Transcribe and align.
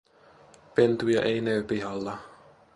Pentuja 0.73 1.21
ei 1.21 1.37
näy 1.41 1.63
pihalla. 1.63 2.17